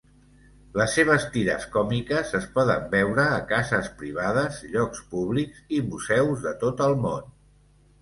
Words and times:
Les 0.79 0.95
seves 0.99 1.27
tires 1.35 1.67
còmiques 1.75 2.31
es 2.41 2.47
poden 2.57 2.89
veure 2.95 3.27
a 3.35 3.37
cases 3.53 3.93
privades, 4.03 4.61
llocs 4.75 5.07
públics 5.15 5.65
i 5.81 5.87
museus 5.95 6.45
de 6.51 6.59
tot 6.67 6.87
el 6.91 7.03
món. 7.09 7.35